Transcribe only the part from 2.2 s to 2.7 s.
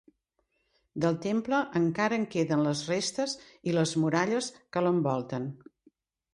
en queden